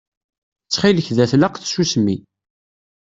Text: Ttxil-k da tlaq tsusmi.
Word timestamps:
Ttxil-k 0.65 1.07
da 1.17 1.25
tlaq 1.31 1.55
tsusmi. 1.57 2.15